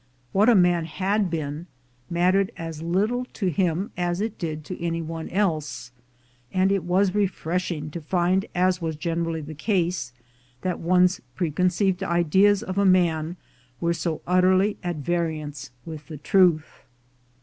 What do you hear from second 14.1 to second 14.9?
utterly